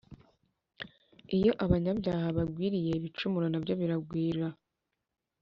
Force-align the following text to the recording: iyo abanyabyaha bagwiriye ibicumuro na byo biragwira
iyo 1.37 1.51
abanyabyaha 1.63 2.27
bagwiriye 2.37 2.91
ibicumuro 2.99 3.45
na 3.49 3.59
byo 3.63 3.73
biragwira 3.79 4.45